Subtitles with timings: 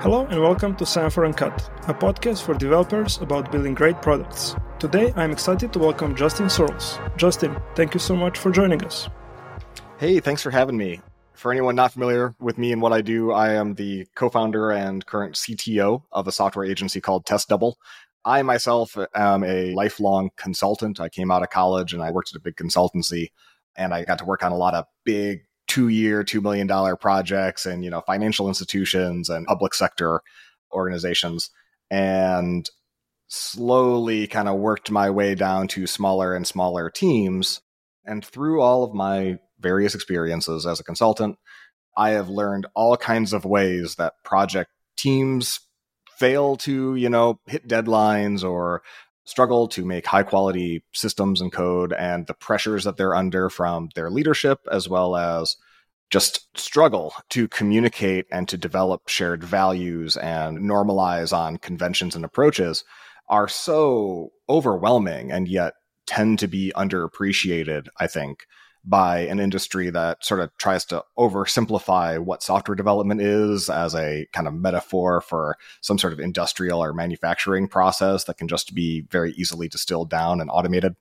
[0.00, 4.54] Hello and welcome to Semaphore Uncut, a podcast for developers about building great products.
[4.78, 6.98] Today I'm excited to welcome Justin Searls.
[7.16, 9.08] Justin, thank you so much for joining us.
[9.96, 11.00] Hey, thanks for having me.
[11.32, 14.70] For anyone not familiar with me and what I do, I am the co founder
[14.70, 17.78] and current CTO of a software agency called Test Double.
[18.22, 21.00] I myself am a lifelong consultant.
[21.00, 23.30] I came out of college and I worked at a big consultancy
[23.76, 27.66] and I got to work on a lot of big two year, $2 million projects
[27.66, 30.20] and, you know, financial institutions and public sector
[30.72, 31.50] organizations.
[31.90, 32.68] And
[33.28, 37.60] slowly kind of worked my way down to smaller and smaller teams.
[38.04, 41.38] And through all of my various experiences as a consultant,
[41.96, 45.60] I have learned all kinds of ways that project teams
[46.18, 48.82] fail to, you know, hit deadlines or
[49.26, 53.90] struggle to make high quality systems and code and the pressures that they're under from
[53.94, 55.56] their leadership as well as
[56.10, 62.84] just struggle to communicate and to develop shared values and normalize on conventions and approaches
[63.28, 65.74] are so overwhelming and yet
[66.06, 68.46] tend to be underappreciated, I think,
[68.86, 74.26] by an industry that sort of tries to oversimplify what software development is as a
[74.32, 79.00] kind of metaphor for some sort of industrial or manufacturing process that can just be
[79.10, 80.94] very easily distilled down and automated.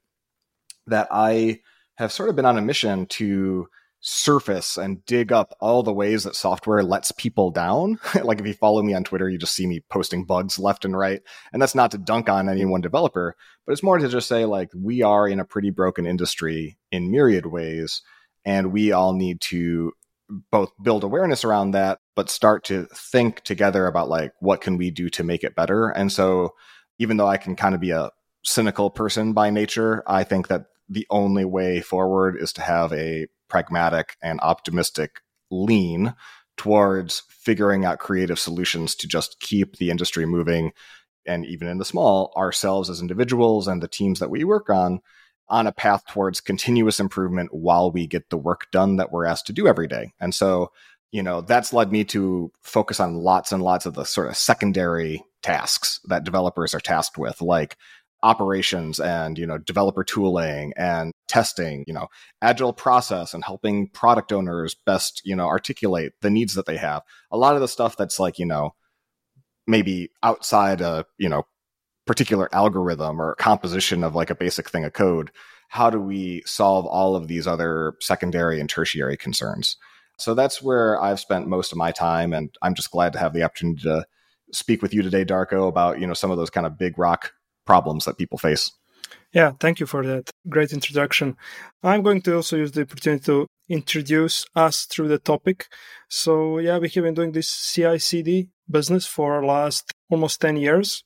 [0.88, 1.61] That I
[1.95, 3.67] have sort of been on a mission to
[4.07, 7.97] surface and dig up all the ways that software lets people down.
[8.23, 10.95] like if you follow me on Twitter, you just see me posting bugs left and
[10.95, 11.23] right.
[11.51, 14.45] And that's not to dunk on any one developer, but it's more to just say
[14.45, 18.03] like we are in a pretty broken industry in myriad ways
[18.45, 19.91] and we all need to
[20.51, 24.91] both build awareness around that but start to think together about like what can we
[24.91, 25.89] do to make it better.
[25.89, 26.53] And so
[26.99, 28.11] even though I can kind of be a
[28.43, 33.25] cynical person by nature, I think that the only way forward is to have a
[33.49, 36.13] pragmatic and optimistic lean
[36.57, 40.71] towards figuring out creative solutions to just keep the industry moving
[41.25, 45.00] and even in the small ourselves as individuals and the teams that we work on
[45.47, 49.45] on a path towards continuous improvement while we get the work done that we're asked
[49.47, 50.13] to do every day.
[50.19, 50.72] And so
[51.12, 54.35] you know that's led me to focus on lots and lots of the sort of
[54.35, 57.77] secondary tasks that developers are tasked with like
[58.23, 62.07] operations and you know developer tooling and testing you know
[62.41, 67.03] agile process and helping product owners best you know articulate the needs that they have.
[67.31, 68.73] A lot of the stuff that's like you know
[69.67, 71.43] maybe outside a you know
[72.05, 75.31] particular algorithm or composition of like a basic thing of code
[75.69, 79.77] how do we solve all of these other secondary and tertiary concerns?
[80.17, 83.33] So that's where i've spent most of my time and i'm just glad to have
[83.33, 84.05] the opportunity to
[84.53, 87.33] speak with you today darko about you know some of those kind of big rock
[87.65, 88.71] problems that people face.
[89.33, 91.35] Yeah, thank you for that great introduction.
[91.83, 95.67] I'm going to also use the opportunity to introduce us through the topic.
[96.09, 101.03] So, yeah, we have been doing this CI CD business for last almost 10 years.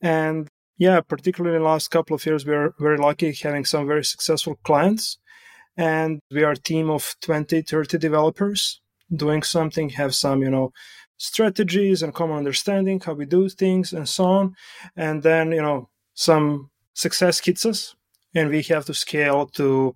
[0.00, 0.48] And
[0.78, 4.04] yeah, particularly in the last couple of years, we are very lucky having some very
[4.04, 5.18] successful clients.
[5.76, 8.80] And we are a team of 20, 30 developers
[9.14, 10.72] doing something, have some, you know,
[11.18, 14.56] strategies and common understanding how we do things and so on.
[14.96, 17.94] And then you know some success hits us
[18.34, 19.94] and we have to scale to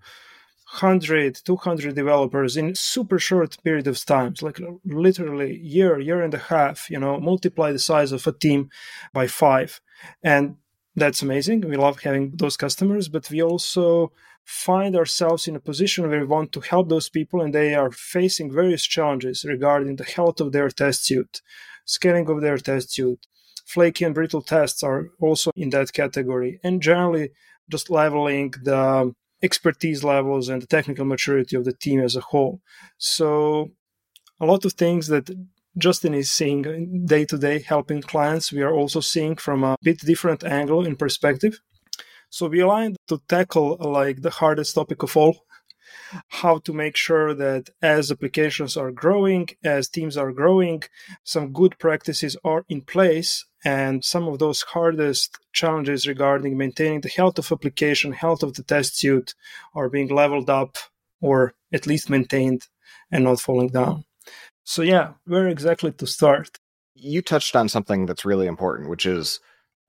[0.72, 6.38] 100 200 developers in super short period of times like literally year year and a
[6.38, 8.70] half you know multiply the size of a team
[9.12, 9.80] by five.
[10.22, 10.56] And
[10.96, 11.60] that's amazing.
[11.62, 14.12] We love having those customers but we also
[14.50, 17.92] find ourselves in a position where we want to help those people and they are
[17.92, 21.40] facing various challenges regarding the health of their test suite,
[21.84, 23.24] scaling of their test suite.
[23.64, 27.30] Flaky and brittle tests are also in that category, and generally
[27.70, 32.60] just leveling the expertise levels and the technical maturity of the team as a whole.
[32.98, 33.70] So,
[34.40, 35.30] a lot of things that
[35.78, 40.00] Justin is seeing day to day helping clients, we are also seeing from a bit
[40.00, 41.60] different angle in perspective.
[42.30, 45.44] So we aligned to tackle like the hardest topic of all
[46.28, 50.82] how to make sure that as applications are growing, as teams are growing,
[51.24, 53.44] some good practices are in place.
[53.64, 58.62] And some of those hardest challenges regarding maintaining the health of application, health of the
[58.62, 59.34] test suite
[59.74, 60.76] are being leveled up
[61.20, 62.68] or at least maintained
[63.12, 64.04] and not falling down.
[64.64, 66.58] So, yeah, where exactly to start?
[66.94, 69.40] You touched on something that's really important, which is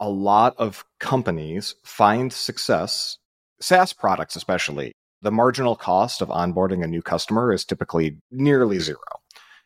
[0.01, 3.19] a lot of companies find success,
[3.61, 8.97] SaaS products especially, the marginal cost of onboarding a new customer is typically nearly zero.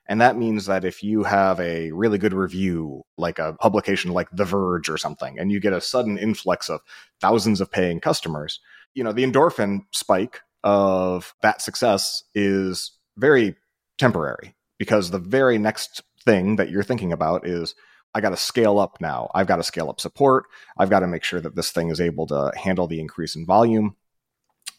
[0.08, 4.28] And that means that if you have a really good review, like a publication like
[4.32, 6.82] The Verge or something, and you get a sudden influx of
[7.22, 8.60] thousands of paying customers,
[8.94, 13.56] you know, the endorphin spike of that success is very
[13.98, 17.74] temporary because the very next thing that you're thinking about is
[18.16, 19.30] I got to scale up now.
[19.36, 20.46] I've got to scale up support.
[20.78, 23.46] I've got to make sure that this thing is able to handle the increase in
[23.46, 23.98] volume.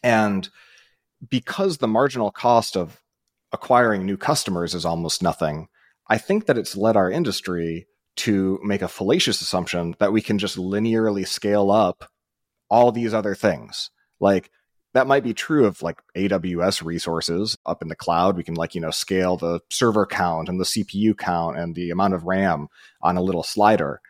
[0.03, 0.49] And
[1.29, 2.99] because the marginal cost of
[3.51, 5.67] acquiring new customers is almost nothing,
[6.07, 7.85] I think that it's led our industry
[8.17, 12.09] to make a fallacious assumption that we can just linearly scale up
[12.69, 13.91] all these other things.
[14.19, 14.49] Like
[14.97, 18.35] that might be true of like AWS resources up in the cloud.
[18.35, 21.91] We can like, you know, scale the server count and the CPU count and the
[21.91, 22.67] amount of RAM
[23.03, 24.01] on a little slider.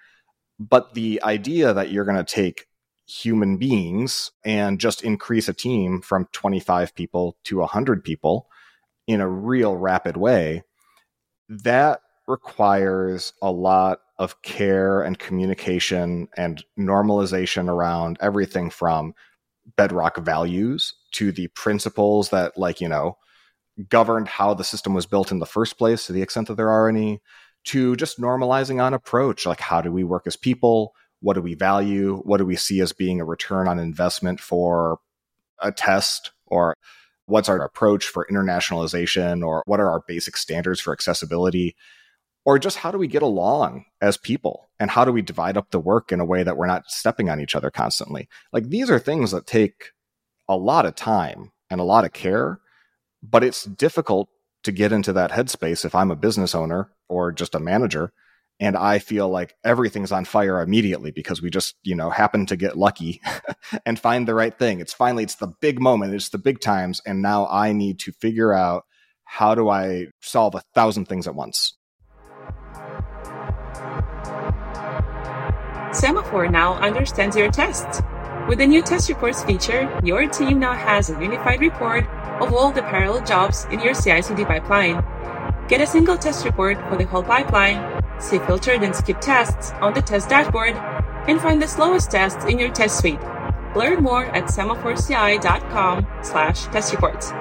[0.58, 2.68] But the idea that you're going to take
[3.06, 8.48] human beings and just increase a team from 25 people to 100 people
[9.08, 10.64] in a real rapid way,
[11.50, 19.14] that requires a lot of care and communication and normalization around everything from
[19.76, 23.18] bedrock values to the principles that like you know
[23.90, 26.70] governed how the system was built in the first place to the extent that there
[26.70, 27.22] are any
[27.68, 30.94] to just normalizing on approach like how do we work as people?
[31.20, 32.22] What do we value?
[32.24, 35.00] What do we see as being a return on investment for
[35.62, 36.32] a test?
[36.46, 36.76] Or
[37.26, 39.46] what's our approach for internationalization?
[39.46, 41.76] Or what are our basic standards for accessibility
[42.48, 44.70] or just how do we get along as people?
[44.80, 47.30] And how do we divide up the work in a way that we're not stepping
[47.30, 48.28] on each other constantly?
[48.52, 49.92] Like these are things that take
[50.50, 52.60] a lot of time and a lot of care
[53.24, 54.30] but it's difficult
[54.64, 58.12] to get into that headspace if i'm a business owner or just a manager
[58.60, 62.56] and i feel like everything's on fire immediately because we just you know happen to
[62.56, 63.22] get lucky
[63.86, 64.80] and find the right thing.
[64.80, 68.12] It's finally it's the big moment it's the big times and now i need to
[68.12, 68.86] figure out
[69.26, 71.77] how do i solve a thousand things at once
[75.92, 78.02] Semaphore now understands your tests.
[78.48, 82.06] With the new test reports feature, your team now has a unified report
[82.42, 85.04] of all the parallel jobs in your CI/CD pipeline.
[85.68, 87.80] Get a single test report for the whole pipeline,
[88.20, 90.76] see filtered and skipped tests on the test dashboard,
[91.28, 93.20] and find the slowest tests in your test suite.
[93.76, 97.34] Learn more at semaphoreci.com slash test reports.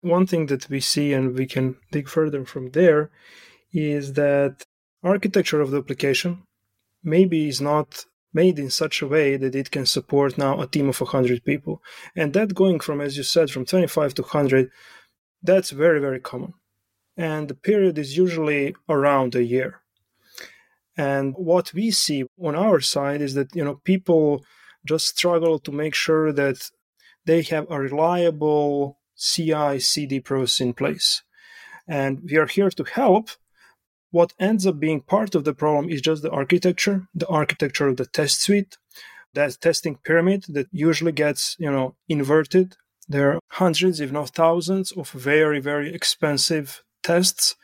[0.00, 3.10] One thing that we see and we can dig further from there
[3.72, 4.64] is that
[5.02, 6.42] architecture of the application
[7.02, 10.88] maybe is not made in such a way that it can support now a team
[10.88, 11.82] of 100 people.
[12.14, 14.70] And that going from as you said from 25 to 100
[15.42, 16.54] that's very very common.
[17.16, 19.80] And the period is usually around a year.
[20.96, 24.44] And what we see on our side is that you know people
[24.86, 26.70] just struggle to make sure that
[27.26, 31.22] they have a reliable CI CD process in place.
[31.86, 33.30] And we are here to help.
[34.10, 37.96] What ends up being part of the problem is just the architecture, the architecture of
[37.96, 38.76] the test suite,
[39.34, 42.76] that testing pyramid that usually gets, you know, inverted.
[43.08, 47.56] There are hundreds, if not thousands, of very, very expensive tests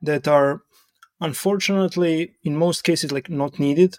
[0.00, 0.62] that are
[1.20, 3.98] unfortunately in most cases like not needed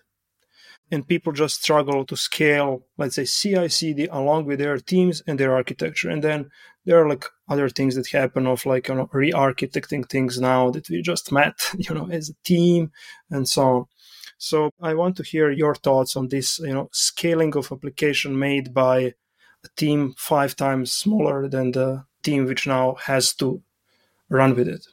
[0.93, 5.39] and people just struggle to scale let's say ci cd along with their teams and
[5.39, 6.09] their architecture.
[6.09, 6.51] And then
[6.85, 10.89] there are like other things that happen of like you know re-architecting things now that
[10.89, 12.91] we just met you know as a team
[13.31, 13.85] and so on.
[14.37, 14.57] So
[14.89, 18.97] i want to hear your thoughts on this you know scaling of application made by
[19.67, 21.89] a team five times smaller than the
[22.27, 23.47] team which now has to
[24.29, 24.85] run with it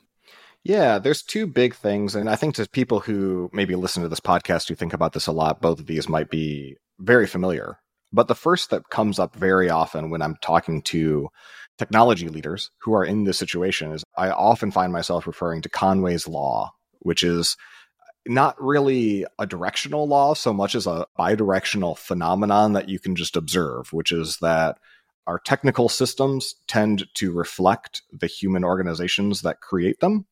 [0.64, 2.14] yeah, there's two big things.
[2.14, 5.26] And I think to people who maybe listen to this podcast who think about this
[5.26, 7.79] a lot, both of these might be very familiar.
[8.12, 11.29] But the first that comes up very often when I'm talking to
[11.79, 16.29] technology leaders who are in this situation is I often find myself referring to Conway's
[16.29, 17.57] Law, which is
[18.26, 23.35] not really a directional law so much as a bidirectional phenomenon that you can just
[23.35, 24.76] observe, which is that
[25.27, 30.27] our technical systems tend to reflect the human organizations that create them.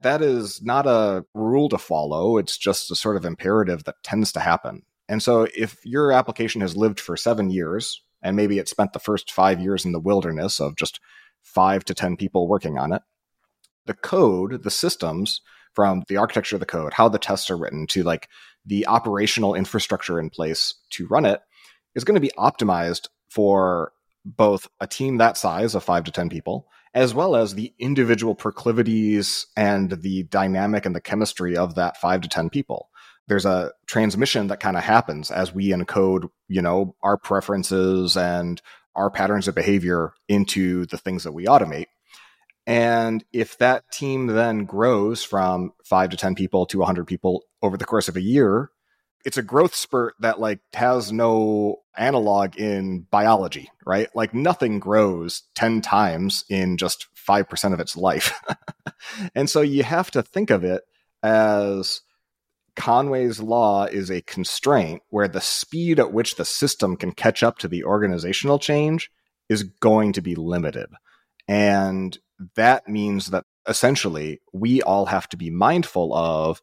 [0.00, 4.32] That is not a rule to follow, it's just a sort of imperative that tends
[4.32, 4.82] to happen.
[5.08, 8.98] And so if your application has lived for seven years, and maybe it spent the
[8.98, 10.98] first five years in the wilderness of just
[11.42, 13.02] five to 10 people working on it.
[13.86, 15.42] The code, the systems
[15.74, 18.28] from the architecture of the code, how the tests are written to like
[18.64, 21.40] the operational infrastructure in place to run it
[21.94, 23.92] is going to be optimized for
[24.24, 28.34] both a team that size of five to 10 people, as well as the individual
[28.34, 32.88] proclivities and the dynamic and the chemistry of that five to 10 people
[33.26, 38.60] there's a transmission that kind of happens as we encode, you know, our preferences and
[38.94, 41.86] our patterns of behavior into the things that we automate.
[42.66, 47.76] And if that team then grows from five to 10 people to 100 people over
[47.76, 48.70] the course of a year,
[49.24, 54.08] it's a growth spurt that like has no analog in biology, right?
[54.14, 58.34] Like nothing grows 10 times in just 5% of its life.
[59.34, 60.82] and so you have to think of it
[61.22, 62.02] as
[62.76, 67.58] Conway's law is a constraint where the speed at which the system can catch up
[67.58, 69.10] to the organizational change
[69.48, 70.88] is going to be limited.
[71.46, 72.18] And
[72.56, 76.60] that means that essentially we all have to be mindful of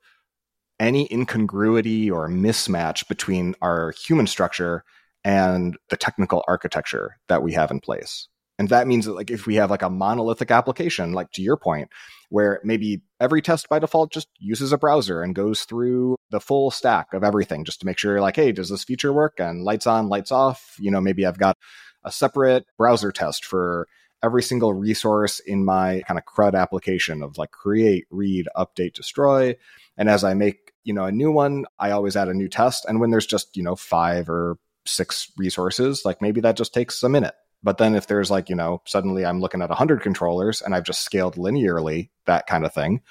[0.81, 4.83] any incongruity or mismatch between our human structure
[5.23, 8.27] and the technical architecture that we have in place.
[8.57, 11.55] And that means that like if we have like a monolithic application, like to your
[11.55, 11.89] point,
[12.29, 16.71] where maybe every test by default just uses a browser and goes through the full
[16.71, 19.39] stack of everything just to make sure you're like, hey, does this feature work?
[19.39, 20.75] And lights on, lights off.
[20.79, 21.57] You know, maybe I've got
[22.03, 23.88] a separate browser test for
[24.23, 29.55] every single resource in my kind of CRUD application of like create, read, update, destroy.
[29.97, 32.85] And as I make, you know, a new one, I always add a new test.
[32.85, 37.03] And when there's just, you know, five or six resources, like maybe that just takes
[37.03, 37.35] a minute.
[37.63, 40.83] But then if there's like, you know, suddenly I'm looking at 100 controllers and I've
[40.83, 43.01] just scaled linearly, that kind of thing,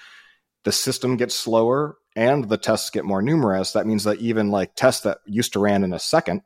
[0.64, 3.72] the system gets slower and the tests get more numerous.
[3.72, 6.42] That means that even like tests that used to ran in a second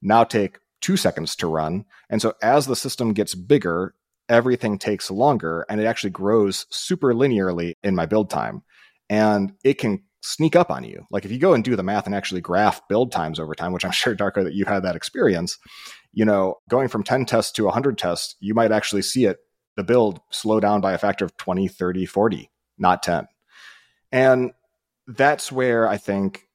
[0.00, 1.84] now take two seconds to run.
[2.08, 3.94] And so as the system gets bigger,
[4.28, 8.62] everything takes longer and it actually grows super linearly in my build time.
[9.10, 11.06] And it can sneak up on you.
[11.10, 13.72] Like if you go and do the math and actually graph build times over time,
[13.72, 15.58] which I'm sure Darko that you had that experience,
[16.12, 19.38] you know, going from 10 tests to 100 tests, you might actually see it
[19.76, 23.28] the build slow down by a factor of 20, 30, 40, not 10.
[24.10, 24.52] And
[25.06, 26.48] that's where I think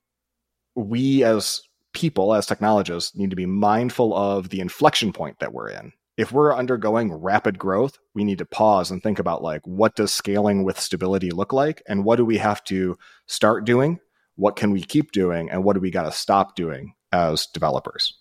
[0.76, 1.62] we as
[1.94, 6.32] people, as technologists, need to be mindful of the inflection point that we're in if
[6.32, 10.64] we're undergoing rapid growth, we need to pause and think about like what does scaling
[10.64, 14.00] with stability look like and what do we have to start doing?
[14.36, 18.18] What can we keep doing and what do we got to stop doing as developers?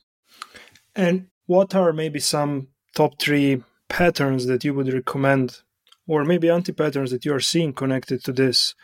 [0.94, 5.60] And what are maybe some top 3 patterns that you would recommend
[6.06, 8.74] or maybe anti-patterns that you are seeing connected to this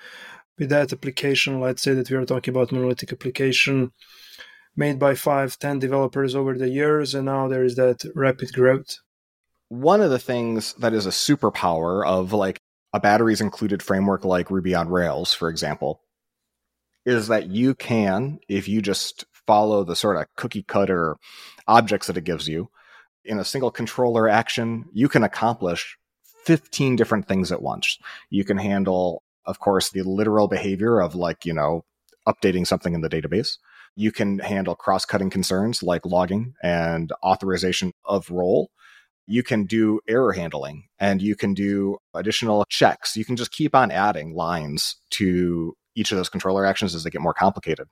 [0.59, 3.93] with that application let's say that we are talking about monolithic application
[4.79, 8.99] made by five, ten developers over the years, and now there is that rapid growth.
[9.69, 12.61] One of the things that is a superpower of like
[12.95, 16.01] a batteries included framework like Ruby on Rails, for example,
[17.05, 21.17] is that you can, if you just follow the sort of cookie cutter
[21.67, 22.71] objects that it gives you,
[23.25, 25.99] in a single controller action, you can accomplish
[26.45, 27.99] 15 different things at once.
[28.31, 31.85] You can handle, of course, the literal behavior of like, you know,
[32.27, 33.59] updating something in the database.
[33.99, 38.71] You can handle cross cutting concerns like logging and authorization of role.
[39.27, 43.17] You can do error handling and you can do additional checks.
[43.17, 47.11] You can just keep on adding lines to each of those controller actions as they
[47.11, 47.89] get more complicated.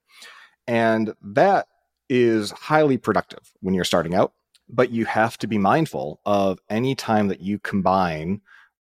[0.69, 1.67] And that
[2.09, 4.33] is highly productive when you're starting out,
[4.69, 8.43] but you have to be mindful of any time that you combine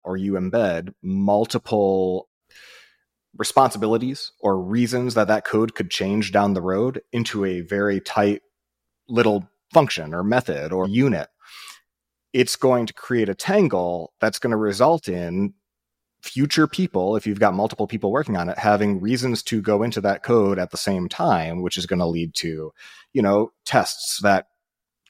[0.05, 2.28] or you embed multiple
[3.39, 8.43] responsibilities or reasons that that code could change down the road into a very tight
[9.09, 11.29] little function or method or unit,
[12.33, 15.55] it's going to create a tangle that's going to result in
[16.21, 20.01] future people, if you've got multiple people working on it, having reasons to go into
[20.01, 22.73] that code at the same time, which is going to lead to,
[23.13, 24.47] you know, tests that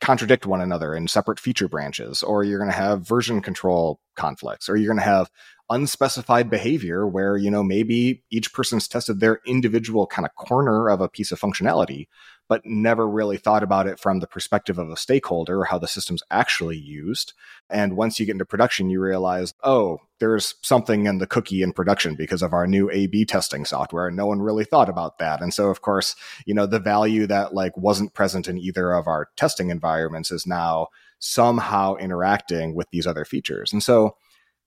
[0.00, 4.68] contradict one another in separate feature branches, or you're going to have version control conflicts,
[4.68, 5.30] or you're going to have
[5.70, 11.00] unspecified behavior where, you know, maybe each person's tested their individual kind of corner of
[11.00, 12.06] a piece of functionality,
[12.48, 15.86] but never really thought about it from the perspective of a stakeholder or how the
[15.86, 17.34] system's actually used.
[17.68, 21.72] And once you get into production, you realize, oh, there's something in the cookie in
[21.72, 24.08] production because of our new A B testing software.
[24.08, 25.40] And no one really thought about that.
[25.40, 29.06] And so, of course, you know, the value that like wasn't present in either of
[29.06, 33.72] our testing environments is now somehow interacting with these other features.
[33.72, 34.16] And so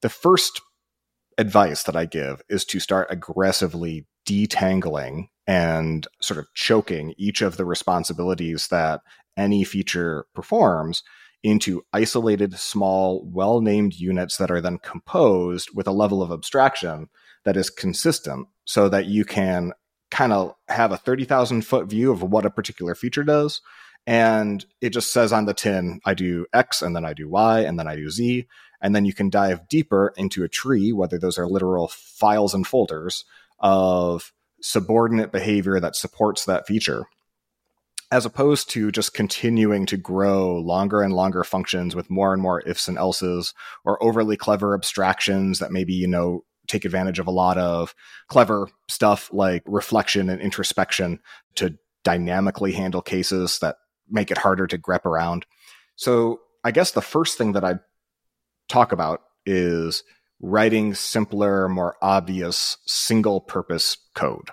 [0.01, 0.62] the first
[1.38, 7.58] advice that I give is to start aggressively detangling and sort of choking each of
[7.58, 9.01] the responsibilities that
[9.38, 11.03] any feature performs
[11.43, 17.10] into isolated, small, well named units that are then composed with a level of abstraction
[17.45, 19.74] that is consistent so that you can
[20.12, 23.62] kind of have a 30,000 foot view of what a particular feature does.
[24.05, 27.62] And it just says on the tin, I do X and then I do Y
[27.62, 28.48] and then I do Z.
[28.81, 32.65] And then you can dive deeper into a tree, whether those are literal files and
[32.65, 33.25] folders
[33.60, 37.05] of subordinate behavior that supports that feature
[38.11, 42.61] as opposed to just continuing to grow longer and longer functions with more and more
[42.67, 43.53] ifs and elses
[43.85, 47.95] or overly clever abstractions that maybe, you know, take advantage of a lot of
[48.27, 51.19] clever stuff like reflection and introspection
[51.55, 53.77] to dynamically handle cases that
[54.09, 55.45] make it harder to grep around.
[55.95, 57.75] So I guess the first thing that I
[58.67, 60.03] talk about is
[60.41, 64.49] writing simpler, more obvious, single purpose code.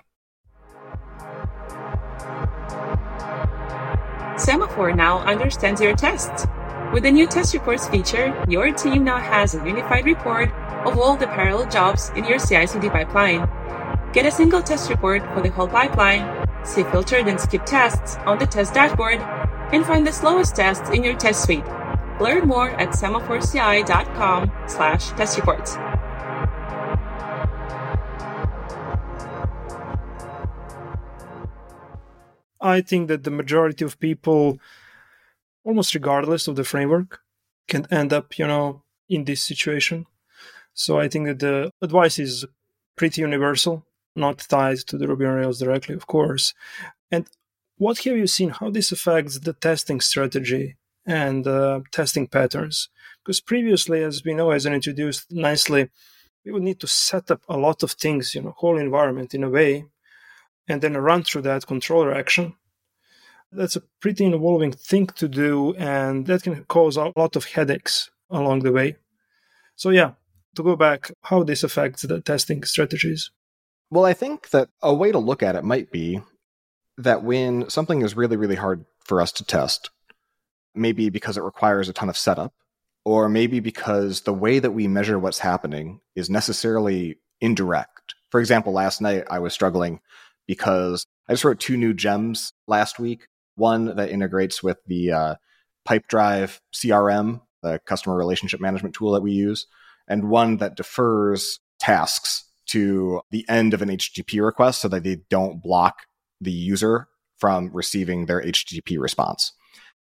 [4.38, 6.46] Semaphore now understands your tests.
[6.92, 10.50] With the new test reports feature, your team now has a unified report
[10.86, 13.48] of all the parallel jobs in your CI CD pipeline.
[14.12, 18.38] Get a single test report for the whole pipeline, see filtered and skipped tests on
[18.38, 19.20] the test dashboard,
[19.72, 21.66] and find the slowest tests in your test suite.
[22.20, 25.76] Learn more at semaphoreCI.com slash test reports.
[32.60, 34.58] I think that the majority of people,
[35.64, 37.20] almost regardless of the framework,
[37.68, 40.06] can end up, you know, in this situation.
[40.74, 42.44] So I think that the advice is
[42.96, 43.84] pretty universal,
[44.16, 46.54] not tied to the Ruby on Rails directly, of course.
[47.10, 47.28] And
[47.76, 48.50] what have you seen?
[48.50, 52.88] How this affects the testing strategy and uh, testing patterns?
[53.24, 55.90] Because previously, as we know, as I introduced nicely,
[56.44, 59.44] we would need to set up a lot of things, you know, whole environment in
[59.44, 59.84] a way,
[60.68, 62.54] and then run through that controller action.
[63.50, 68.10] That's a pretty involving thing to do, and that can cause a lot of headaches
[68.30, 68.96] along the way.
[69.74, 70.12] So, yeah,
[70.54, 73.30] to go back, how this affects the testing strategies.
[73.90, 76.20] Well, I think that a way to look at it might be
[76.98, 79.90] that when something is really, really hard for us to test,
[80.74, 82.52] maybe because it requires a ton of setup,
[83.04, 88.14] or maybe because the way that we measure what's happening is necessarily indirect.
[88.30, 90.00] For example, last night I was struggling
[90.48, 93.28] because I just wrote two new gems last week.
[93.54, 95.34] One that integrates with the uh,
[95.86, 99.66] Pipedrive CRM, the customer relationship management tool that we use,
[100.08, 105.18] and one that defers tasks to the end of an HTTP request so that they
[105.30, 106.00] don't block
[106.40, 107.06] the user
[107.38, 109.52] from receiving their HTTP response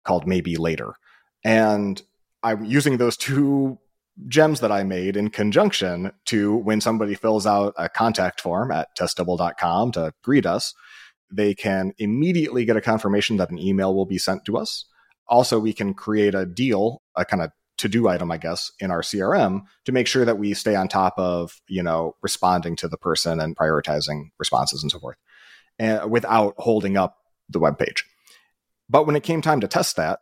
[0.05, 0.95] called maybe later.
[1.43, 2.01] And
[2.43, 3.79] I'm using those two
[4.29, 8.97] gems that I made in conjunction to when somebody fills out a contact form at
[8.97, 10.75] testdouble.com to greet us,
[11.31, 14.85] they can immediately get a confirmation that an email will be sent to us.
[15.27, 18.91] Also, we can create a deal, a kind of to do item, I guess, in
[18.91, 22.89] our CRM to make sure that we stay on top of, you know, responding to
[22.89, 25.17] the person and prioritizing responses and so forth
[25.79, 27.17] and, without holding up
[27.49, 28.05] the web page.
[28.89, 30.21] But when it came time to test that,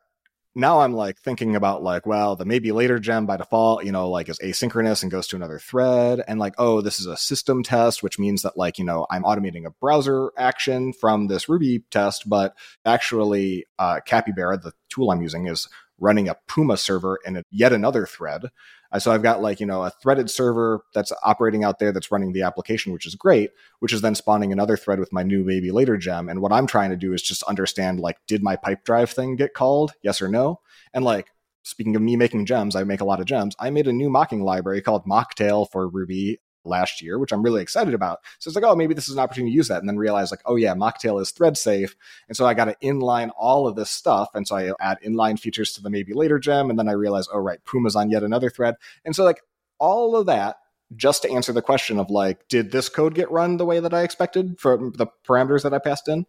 [0.54, 4.10] now I'm like thinking about like, well, the maybe later gem by default, you know,
[4.10, 6.22] like is asynchronous and goes to another thread.
[6.28, 9.22] And like, oh, this is a system test, which means that like, you know, I'm
[9.22, 15.22] automating a browser action from this Ruby test, but actually uh, Capybara, the tool I'm
[15.22, 18.50] using, is running a Puma server in a, yet another thread.
[18.92, 22.12] Uh, so I've got like, you know, a threaded server that's operating out there that's
[22.12, 23.50] running the application, which is great,
[23.80, 26.28] which is then spawning another thread with my new maybe later gem.
[26.28, 29.54] And what I'm trying to do is just understand like, did my Pipedrive thing get
[29.54, 29.92] called?
[30.02, 30.60] Yes or no?
[30.92, 31.28] And like,
[31.62, 33.54] speaking of me making gems, I make a lot of gems.
[33.58, 37.62] I made a new mocking library called Mocktail for Ruby last year, which I'm really
[37.62, 38.20] excited about.
[38.38, 39.80] So it's like, oh, maybe this is an opportunity to use that.
[39.80, 41.96] And then realize like, oh yeah, Mocktail is thread safe.
[42.28, 44.30] And so I got to inline all of this stuff.
[44.34, 46.70] And so I add inline features to the maybe later gem.
[46.70, 48.76] And then I realize, oh right, Puma's on yet another thread.
[49.04, 49.42] And so like
[49.78, 50.56] all of that
[50.94, 53.94] just to answer the question of like, did this code get run the way that
[53.94, 56.26] I expected from the parameters that I passed in?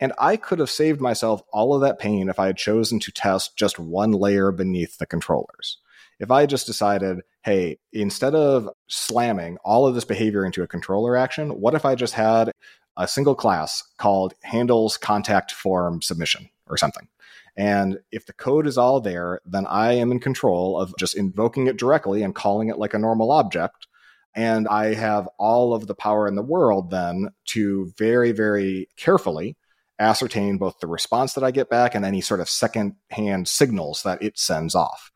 [0.00, 3.10] And I could have saved myself all of that pain if I had chosen to
[3.10, 5.78] test just one layer beneath the controllers.
[6.20, 11.16] If I just decided, hey, instead of slamming all of this behavior into a controller
[11.16, 12.52] action, what if I just had
[12.98, 17.08] a single class called handles contact form submission or something?
[17.56, 21.68] And if the code is all there, then I am in control of just invoking
[21.68, 23.86] it directly and calling it like a normal object.
[24.34, 29.56] And I have all of the power in the world then to very, very carefully
[29.98, 34.02] ascertain both the response that I get back and any sort of second hand signals
[34.02, 35.10] that it sends off.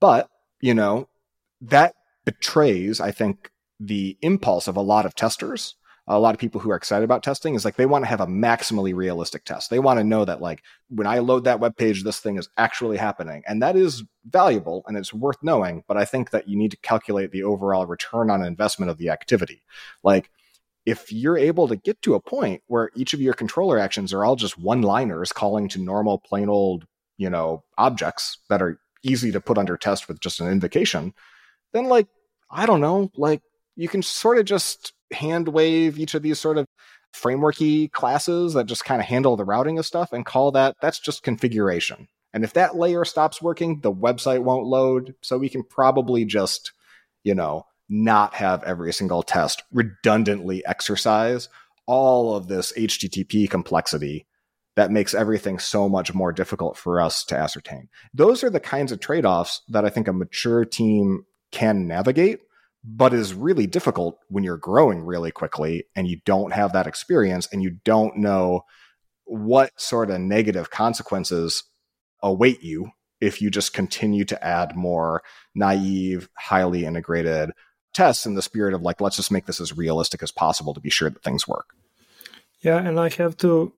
[0.00, 0.26] But,
[0.62, 1.06] you know,
[1.60, 1.94] that
[2.24, 5.74] betrays, I think, the impulse of a lot of testers.
[6.06, 8.20] A lot of people who are excited about testing is like they want to have
[8.20, 9.70] a maximally realistic test.
[9.70, 12.48] They want to know that like when I load that web page, this thing is
[12.56, 13.42] actually happening.
[13.46, 15.84] And that is valuable and it's worth knowing.
[15.86, 19.10] But I think that you need to calculate the overall return on investment of the
[19.10, 19.62] activity.
[20.02, 20.30] Like
[20.84, 24.24] if you're able to get to a point where each of your controller actions are
[24.24, 26.86] all just one liners calling to normal plain old,
[27.18, 31.14] you know, objects that are easy to put under test with just an invocation,
[31.72, 32.08] then like,
[32.50, 33.42] I don't know, like
[33.76, 36.66] you can sort of just hand wave each of these sort of
[37.14, 41.00] frameworky classes that just kind of handle the routing of stuff and call that that's
[41.00, 42.06] just configuration.
[42.32, 45.14] And if that layer stops working, the website won't load.
[45.22, 46.72] So we can probably just,
[47.24, 51.48] you know, not have every single test redundantly exercise
[51.86, 54.26] all of this HTTP complexity
[54.76, 57.88] that makes everything so much more difficult for us to ascertain.
[58.14, 62.40] Those are the kinds of trade offs that I think a mature team can navigate,
[62.84, 67.48] but is really difficult when you're growing really quickly and you don't have that experience
[67.52, 68.62] and you don't know
[69.24, 71.64] what sort of negative consequences
[72.22, 75.22] await you if you just continue to add more
[75.54, 77.50] naive, highly integrated
[77.92, 80.80] tests in the spirit of like, let's just make this as realistic as possible to
[80.80, 81.74] be sure that things work.
[82.60, 83.72] Yeah, and I have to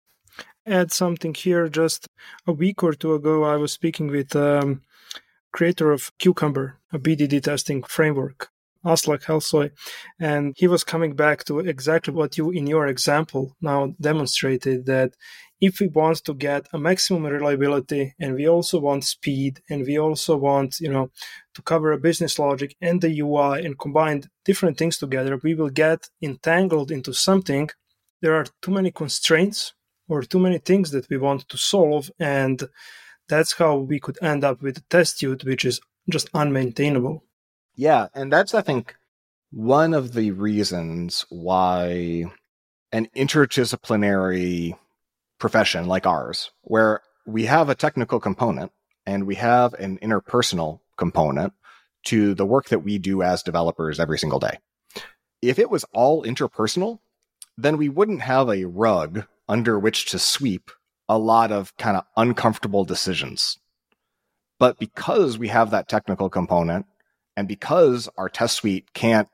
[0.67, 1.69] add something here.
[1.69, 2.09] Just
[2.47, 4.83] a week or two ago, I was speaking with um,
[5.53, 8.49] creator of Cucumber, a BDD testing framework,
[8.85, 9.71] Aslak Hellesøy,
[10.19, 15.15] and he was coming back to exactly what you, in your example, now demonstrated that
[15.63, 19.97] if we want to get a maximum reliability and we also want speed and we
[19.97, 21.09] also want you know
[21.55, 25.71] to cover a business logic and the ui and combine different things together we will
[25.71, 27.71] get entangled into something.
[28.21, 29.73] There are too many constraints
[30.09, 32.69] or too many things that we want to solve and
[33.33, 37.21] that's how we could end up with a test suite which is just unmaintainable
[37.75, 38.97] yeah and that's i think
[39.51, 42.25] one of the reasons why
[42.93, 44.77] an interdisciplinary
[45.39, 48.71] profession like ours, where we have a technical component
[49.07, 51.53] and we have an interpersonal component
[52.05, 54.59] to the work that we do as developers every single day.
[55.41, 57.01] If it was all interpersonal,
[57.59, 60.71] then we wouldn't have a rug under which to sweep
[61.09, 63.59] a lot of kind of uncomfortable decisions.
[64.59, 66.87] But because we have that technical component
[67.37, 69.29] and because our test suite can't,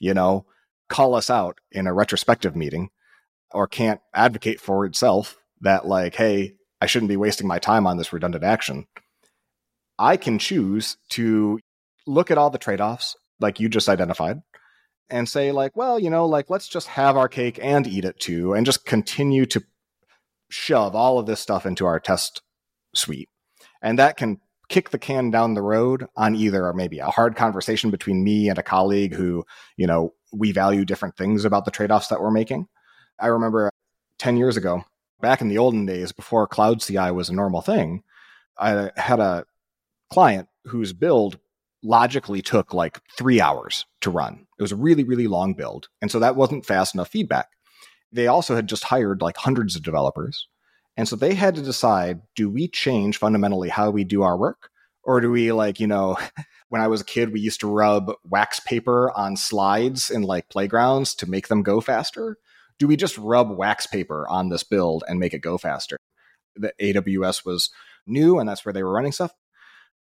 [0.00, 0.46] you know,
[0.88, 2.90] call us out in a retrospective meeting
[3.52, 7.96] or can't advocate for itself that like, hey, I shouldn't be wasting my time on
[7.96, 8.86] this redundant action.
[9.98, 11.60] I can choose to
[12.06, 14.42] look at all the trade-offs like you just identified
[15.08, 18.18] and say like, well, you know, like let's just have our cake and eat it
[18.18, 19.62] too and just continue to
[20.54, 22.42] shove all of this stuff into our test
[22.94, 23.28] suite.
[23.82, 24.38] And that can
[24.68, 28.58] kick the can down the road on either maybe a hard conversation between me and
[28.58, 29.44] a colleague who,
[29.76, 32.66] you know, we value different things about the trade-offs that we're making.
[33.20, 33.70] I remember
[34.18, 34.84] 10 years ago,
[35.20, 38.02] back in the olden days before cloud CI was a normal thing,
[38.58, 39.44] I had a
[40.10, 41.38] client whose build
[41.82, 44.46] logically took like three hours to run.
[44.58, 45.88] It was a really, really long build.
[46.00, 47.48] And so that wasn't fast enough feedback.
[48.14, 50.48] They also had just hired like hundreds of developers.
[50.96, 54.70] And so they had to decide do we change fundamentally how we do our work?
[55.02, 56.16] Or do we like, you know,
[56.70, 60.48] when I was a kid, we used to rub wax paper on slides in like
[60.48, 62.38] playgrounds to make them go faster?
[62.78, 65.96] do we just rub wax paper on this build and make it go faster?
[66.56, 67.70] The AWS was
[68.06, 69.32] new and that's where they were running stuff.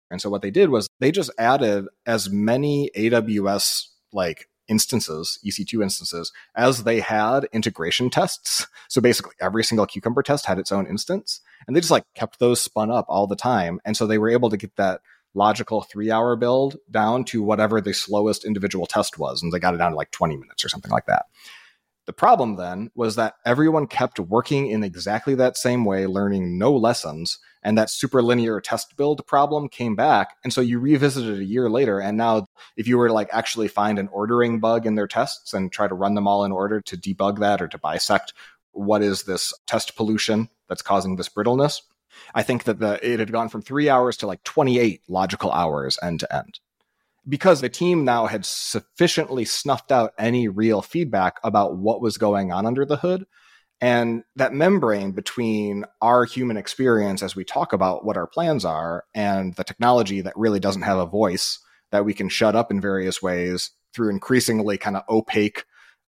[0.09, 5.83] And so what they did was they just added as many AWS like instances, EC2
[5.83, 8.65] instances, as they had integration tests.
[8.87, 11.41] So basically every single Cucumber test had its own instance.
[11.67, 13.81] And they just like kept those spun up all the time.
[13.85, 15.01] And so they were able to get that
[15.33, 19.43] logical three hour build down to whatever the slowest individual test was.
[19.43, 21.25] And they got it down to like 20 minutes or something like that.
[22.07, 26.75] The problem then was that everyone kept working in exactly that same way, learning no
[26.75, 30.35] lessons, and that superlinear test build problem came back.
[30.43, 33.67] And so you revisited a year later, and now if you were to like actually
[33.67, 36.81] find an ordering bug in their tests and try to run them all in order
[36.81, 38.33] to debug that or to bisect
[38.71, 41.81] what is this test pollution that's causing this brittleness,
[42.33, 45.99] I think that the, it had gone from three hours to like 28 logical hours
[46.01, 46.59] end to end
[47.27, 52.51] because the team now had sufficiently snuffed out any real feedback about what was going
[52.51, 53.25] on under the hood.
[53.79, 59.05] And that membrane between our human experience as we talk about what our plans are
[59.15, 61.59] and the technology that really doesn't have a voice
[61.91, 65.65] that we can shut up in various ways through increasingly kind of opaque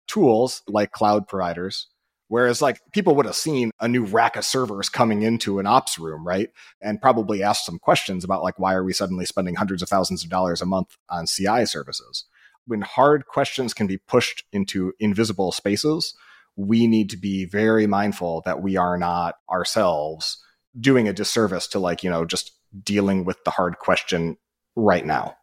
[0.07, 1.89] tools like cloud providers
[2.29, 5.99] Whereas, like, people would have seen a new rack of servers coming into an ops
[5.99, 6.51] room, right?
[6.81, 10.25] And probably asked some questions about, like, why are we suddenly spending hundreds of thousands
[10.25, 12.25] of dollars a month on CI services?
[12.67, 16.15] When hard questions can be pushed into invisible spaces,
[16.57, 20.43] we need to be very mindful that we are not ourselves
[20.79, 24.37] doing a disservice to, like, you know, just dealing with the hard question
[24.75, 25.37] right now.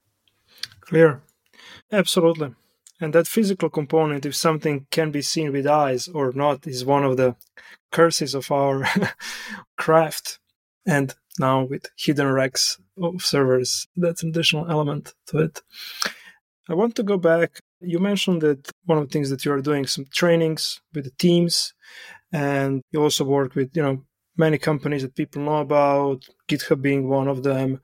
[0.81, 1.21] Clear.
[1.91, 2.53] Absolutely.
[3.01, 7.03] And that physical component, if something can be seen with eyes or not, is one
[7.03, 7.35] of the
[7.91, 8.87] curses of our
[9.77, 10.39] craft.
[10.85, 15.61] And now with hidden racks of servers, that's an additional element to it.
[16.69, 17.59] I want to go back.
[17.81, 21.11] You mentioned that one of the things that you are doing some trainings with the
[21.11, 21.73] teams,
[22.31, 24.03] and you also work with, you know,
[24.37, 27.81] many companies that people know about, GitHub being one of them.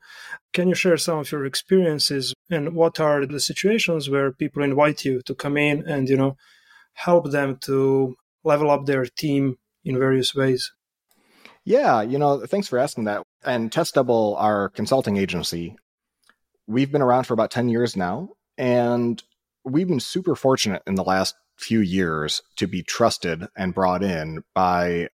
[0.52, 5.04] Can you share some of your experiences and what are the situations where people invite
[5.04, 6.36] you to come in and, you know,
[6.94, 10.72] help them to level up their team in various ways?
[11.64, 13.22] Yeah, you know, thanks for asking that.
[13.44, 15.76] And Test Double, our consulting agency,
[16.66, 18.30] we've been around for about 10 years now.
[18.58, 19.22] And
[19.64, 24.42] we've been super fortunate in the last few years to be trusted and brought in
[24.54, 25.08] by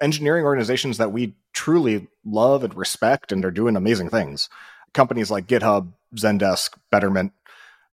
[0.00, 4.48] engineering organizations that we truly love and respect and are doing amazing things.
[4.94, 7.32] Companies like GitHub, Zendesk, Betterment.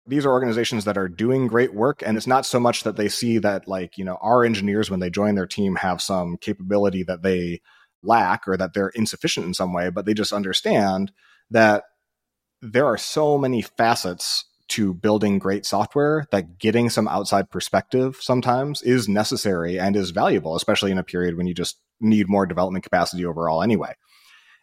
[0.06, 2.02] These are organizations that are doing great work.
[2.04, 5.00] And it's not so much that they see that, like, you know, our engineers, when
[5.00, 7.62] they join their team, have some capability that they
[8.02, 11.10] lack or that they're insufficient in some way, but they just understand
[11.50, 11.84] that
[12.60, 18.82] there are so many facets to building great software that getting some outside perspective sometimes
[18.82, 22.84] is necessary and is valuable, especially in a period when you just need more development
[22.84, 23.94] capacity overall anyway.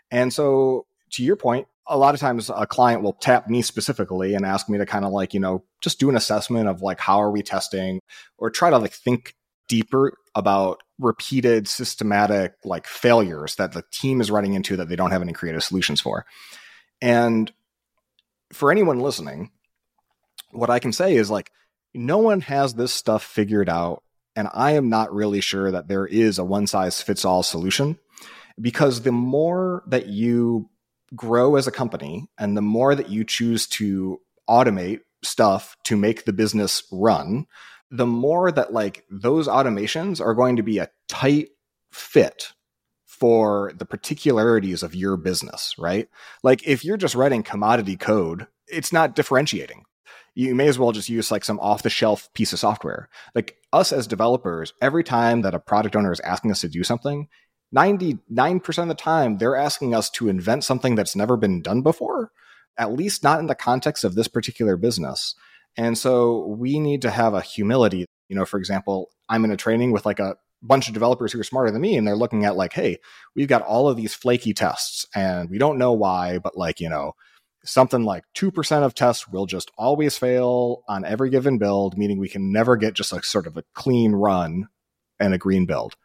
[0.10, 4.34] And so, to your point, a lot of times a client will tap me specifically
[4.34, 7.00] and ask me to kind of like, you know, just do an assessment of like,
[7.00, 8.00] how are we testing
[8.38, 9.36] or try to like think
[9.67, 15.12] deeper about repeated systematic like failures that the team is running into that they don't
[15.12, 16.26] have any creative solutions for.
[17.02, 17.52] And
[18.54, 19.52] for anyone listening,
[20.52, 21.52] what I can say is like,
[21.94, 24.04] no one has this stuff figured out.
[24.36, 28.00] And I am not really sure that there is a one size fits all solution
[28.60, 30.70] because the more that you
[31.15, 36.26] grow as a company and the more that you choose to automate stuff to make
[36.26, 37.46] the business run,
[37.89, 41.50] the more that like those automations are going to be a tight
[41.91, 42.54] fit
[43.06, 46.10] for the particularities of your business, right?
[46.41, 49.84] Like if you're just writing commodity code, it's not differentiating
[50.36, 53.10] you may as well just use like some off the shelf piece of software.
[53.36, 56.84] Like us as developers, every time that a product owner is asking us to do
[56.84, 57.28] something,
[57.76, 62.32] 99% of the time, they're asking us to invent something that's never been done before,
[62.78, 65.36] at least not in the context of this particular business.
[65.78, 68.06] And so we need to have a humility.
[68.28, 71.39] You know, for example, I'm in a training with like a bunch of developers who
[71.39, 72.98] are smarter than me and they're looking at like, hey,
[73.36, 76.89] we've got all of these flaky tests and we don't know why, but like, you
[76.89, 77.13] know,
[77.63, 82.30] something like 2% of tests will just always fail on every given build, meaning we
[82.30, 84.67] can never get just like sort of a clean run
[85.19, 85.95] and a green build.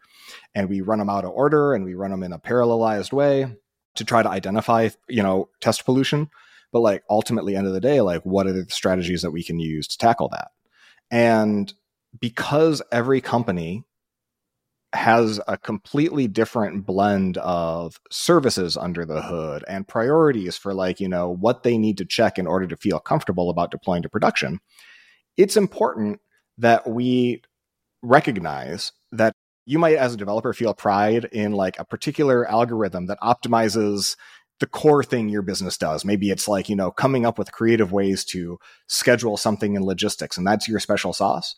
[0.54, 3.56] And we run them out of order and we run them in a parallelized way
[3.94, 6.30] to try to identify, you know, test pollution.
[6.72, 9.58] But like ultimately, end of the day, like what are the strategies that we can
[9.58, 10.48] use to tackle that?
[11.10, 11.72] And
[12.18, 13.84] because every company
[14.92, 21.08] has a completely different blend of services under the hood and priorities for like you
[21.08, 24.60] know what they need to check in order to feel comfortable about deploying to production
[25.36, 26.20] it's important
[26.58, 27.42] that we
[28.02, 29.32] recognize that
[29.66, 34.16] you might as a developer feel pride in like a particular algorithm that optimizes
[34.60, 36.04] the core thing your business does.
[36.04, 40.38] Maybe it's like you know coming up with creative ways to schedule something in logistics
[40.38, 41.56] and that's your special sauce.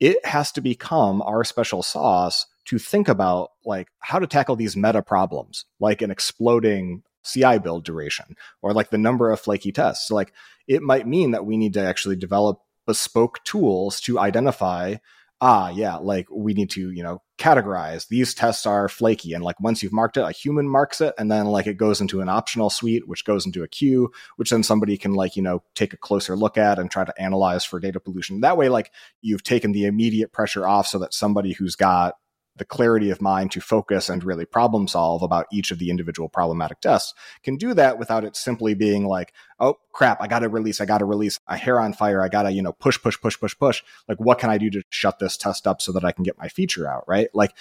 [0.00, 4.76] It has to become our special sauce to think about like how to tackle these
[4.76, 10.08] meta problems, like an exploding CI build duration or like the number of flaky tests.
[10.08, 10.32] So like
[10.66, 14.96] it might mean that we need to actually develop bespoke tools to identify
[15.44, 19.34] ah, yeah, like we need to, you know, categorize these tests are flaky.
[19.34, 22.00] And like once you've marked it, a human marks it, and then like it goes
[22.00, 25.42] into an optional suite, which goes into a queue, which then somebody can like, you
[25.42, 28.42] know, take a closer look at and try to analyze for data pollution.
[28.42, 32.14] That way, like you've taken the immediate pressure off so that somebody who's got
[32.56, 36.28] the clarity of mind to focus and really problem solve about each of the individual
[36.28, 40.48] problematic tests can do that without it simply being like, oh crap, I got to
[40.48, 43.00] release, I got to release a hair on fire, I got to, you know, push,
[43.00, 43.82] push, push, push, push.
[44.06, 46.38] Like, what can I do to shut this test up so that I can get
[46.38, 47.28] my feature out, right?
[47.32, 47.52] Like,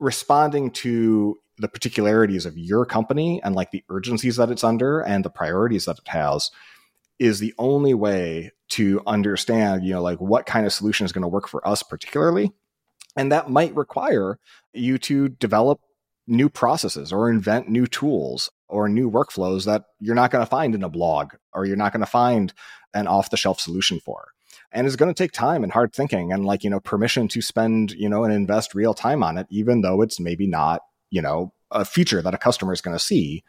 [0.00, 5.24] responding to the particularities of your company and like the urgencies that it's under and
[5.24, 6.50] the priorities that it has
[7.18, 11.22] is the only way to understand, you know, like what kind of solution is going
[11.22, 12.52] to work for us particularly
[13.16, 14.38] and that might require
[14.72, 15.80] you to develop
[16.26, 20.74] new processes or invent new tools or new workflows that you're not going to find
[20.74, 22.52] in a blog or you're not going to find
[22.94, 24.28] an off the shelf solution for.
[24.72, 27.40] And it's going to take time and hard thinking and like, you know, permission to
[27.40, 31.22] spend, you know, and invest real time on it, even though it's maybe not, you
[31.22, 33.44] know, a feature that a customer is going to see.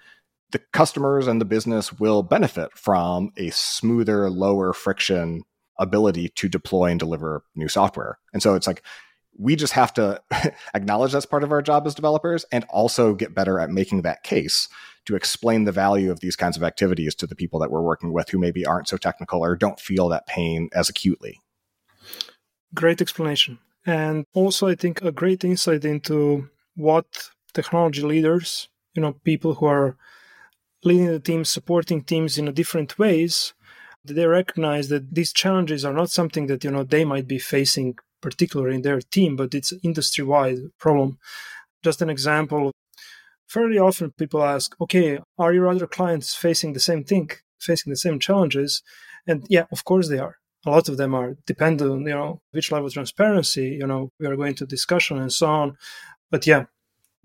[0.52, 5.44] The customers and the business will benefit from a smoother, lower friction
[5.80, 8.18] ability to deploy and deliver new software.
[8.34, 8.84] And so it's like
[9.38, 10.22] we just have to
[10.74, 14.24] acknowledge that's part of our job as developers and also get better at making that
[14.24, 14.68] case
[15.06, 18.12] to explain the value of these kinds of activities to the people that we're working
[18.12, 21.40] with who maybe aren't so technical or don't feel that pain as acutely.
[22.74, 23.60] Great explanation.
[23.86, 29.66] And also, I think a great insight into what technology leaders, you know, people who
[29.66, 29.96] are
[30.84, 33.54] leading the teams, supporting teams in different ways,
[34.04, 37.98] they recognize that these challenges are not something that, you know, they might be facing
[38.22, 41.18] particular in their team, but it's industry wide problem.
[41.84, 42.72] Just an example
[43.48, 47.98] fairly often people ask, okay, are your other clients facing the same thing, facing the
[47.98, 48.84] same challenges?
[49.26, 50.38] And yeah, of course they are.
[50.66, 54.12] A lot of them are dependent on, you know, which level of transparency, you know,
[54.20, 55.78] we are going to discussion and so on.
[56.30, 56.66] But yeah,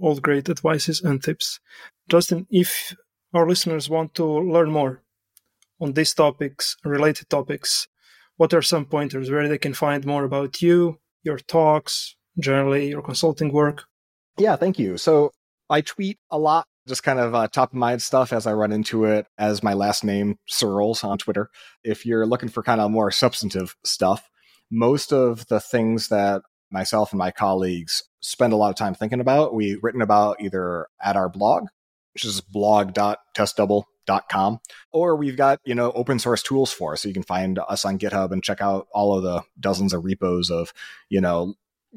[0.00, 1.58] all great advices and tips.
[2.08, 2.94] Justin, if
[3.34, 5.02] our listeners want to learn more
[5.80, 7.88] on these topics, related topics,
[8.42, 13.00] what are some pointers where they can find more about you, your talks, generally your
[13.00, 13.84] consulting work?
[14.36, 14.98] Yeah, thank you.
[14.98, 15.30] So
[15.70, 18.72] I tweet a lot, just kind of uh, top of mind stuff as I run
[18.72, 21.50] into it as my last name, Searls, on Twitter.
[21.84, 24.28] If you're looking for kind of more substantive stuff,
[24.72, 29.20] most of the things that myself and my colleagues spend a lot of time thinking
[29.20, 31.66] about, we've written about either at our blog,
[32.12, 32.40] which is
[34.06, 34.60] blog.testdouble.com,
[34.92, 36.96] or we've got, you know, open source tools for.
[36.96, 40.04] So you can find us on GitHub and check out all of the dozens of
[40.04, 40.72] repos of,
[41.08, 41.54] you know,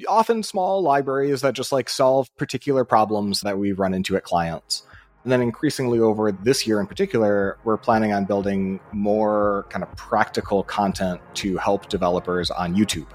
[0.07, 4.83] often small libraries that just like solve particular problems that we run into at clients.
[5.23, 9.95] And then increasingly over this year in particular, we're planning on building more kind of
[9.95, 13.07] practical content to help developers on YouTube.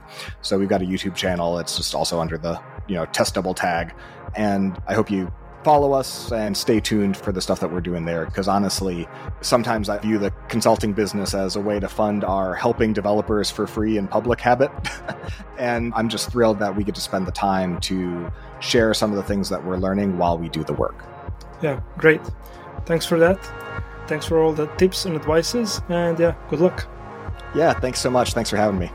[0.43, 1.59] So we've got a YouTube channel.
[1.61, 3.95] It's just also under the, you know, test double tag.
[4.35, 5.33] And I hope you
[5.65, 8.27] follow us and stay tuned for the stuff that we're doing there.
[8.27, 9.09] Because honestly,
[9.41, 13.67] sometimes I view the consulting business as a way to fund our helping developers for
[13.67, 14.71] free in public habit.
[15.59, 19.17] and I'm just thrilled that we get to spend the time to share some of
[19.17, 21.05] the things that we're learning while we do the work.
[21.63, 22.21] Yeah, great.
[22.87, 23.39] Thanks for that.
[24.07, 25.81] Thanks for all the tips and advices.
[25.89, 26.89] And yeah, good luck.
[27.55, 28.33] Yeah, thanks so much.
[28.33, 28.91] Thanks for having me.